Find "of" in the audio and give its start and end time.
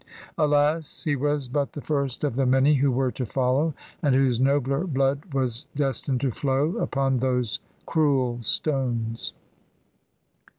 2.23-2.35